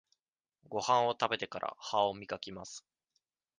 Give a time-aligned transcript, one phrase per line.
[0.67, 2.83] ごはんを食べてから、歯をみがきます。